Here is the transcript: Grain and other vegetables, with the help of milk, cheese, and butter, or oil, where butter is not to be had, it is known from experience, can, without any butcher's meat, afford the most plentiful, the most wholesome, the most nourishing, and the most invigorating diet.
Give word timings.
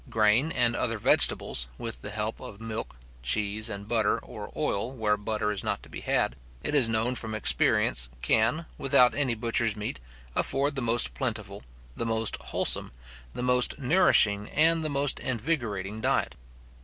Grain 0.09 0.51
and 0.51 0.75
other 0.75 0.97
vegetables, 0.97 1.67
with 1.77 2.01
the 2.01 2.09
help 2.09 2.39
of 2.41 2.59
milk, 2.59 2.95
cheese, 3.21 3.69
and 3.69 3.87
butter, 3.87 4.17
or 4.17 4.51
oil, 4.55 4.91
where 4.91 5.15
butter 5.15 5.51
is 5.51 5.63
not 5.63 5.83
to 5.83 5.89
be 5.89 6.01
had, 6.01 6.35
it 6.63 6.73
is 6.73 6.89
known 6.89 7.13
from 7.13 7.35
experience, 7.35 8.09
can, 8.23 8.65
without 8.79 9.13
any 9.13 9.35
butcher's 9.35 9.75
meat, 9.75 9.99
afford 10.35 10.75
the 10.75 10.81
most 10.81 11.13
plentiful, 11.13 11.61
the 11.95 12.03
most 12.07 12.35
wholesome, 12.37 12.91
the 13.35 13.43
most 13.43 13.77
nourishing, 13.77 14.49
and 14.49 14.83
the 14.83 14.89
most 14.89 15.19
invigorating 15.19 16.01
diet. 16.01 16.33